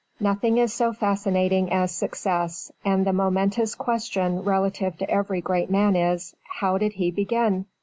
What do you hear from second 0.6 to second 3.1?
so fascinating as success, and